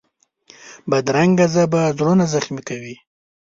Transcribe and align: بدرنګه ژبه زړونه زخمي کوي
بدرنګه 0.89 1.45
ژبه 1.53 1.81
زړونه 1.97 2.25
زخمي 2.33 2.61
کوي 2.69 2.95